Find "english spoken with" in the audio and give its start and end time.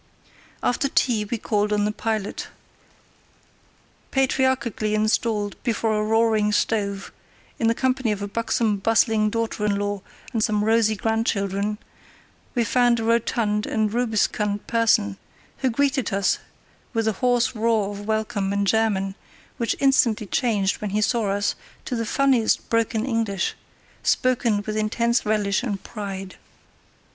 23.05-24.75